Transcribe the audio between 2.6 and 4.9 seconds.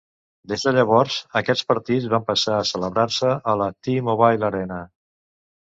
a celebrar-se a la T-Mobile Arena.